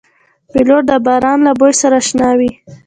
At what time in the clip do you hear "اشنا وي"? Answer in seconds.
2.01-2.51